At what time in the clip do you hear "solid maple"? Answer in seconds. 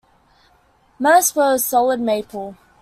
1.59-2.57